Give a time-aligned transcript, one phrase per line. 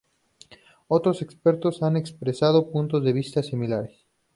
[0.87, 4.07] Otros expertos han expresado puntos de vista similares.